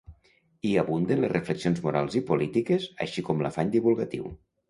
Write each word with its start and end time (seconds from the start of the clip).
Hi 0.67 0.69
abunden 0.83 1.19
les 1.23 1.31
reflexions 1.33 1.83
morals 1.83 2.17
i 2.19 2.23
polítiques, 2.31 2.89
així 3.07 3.27
com 3.27 3.43
l'afany 3.47 3.73
divulgatiu. 3.79 4.27